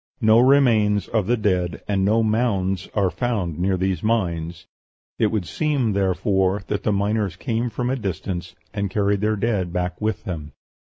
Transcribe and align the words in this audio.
No 0.21 0.39
remains 0.39 1.07
of 1.09 1.27
the 1.27 1.37
dead 1.37 1.83
and 1.87 2.03
no 2.03 2.23
mounds 2.23 2.89
are 2.95 3.11
found 3.11 3.59
near 3.59 3.77
these 3.77 4.01
mines: 4.01 4.65
it 5.19 5.27
would 5.27 5.45
seem, 5.45 5.93
therefore, 5.93 6.63
that 6.69 6.81
the 6.81 6.91
miners 6.91 7.35
came 7.35 7.69
from 7.69 7.91
a 7.91 7.95
distance, 7.95 8.55
and 8.73 8.89
carried 8.89 9.21
their 9.21 9.35
dead 9.35 9.71
back 9.71 10.01
with 10.01 10.23
them. 10.23 10.53